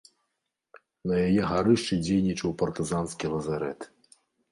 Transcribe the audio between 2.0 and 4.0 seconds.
дзейнічаў партызанскі лазарэт.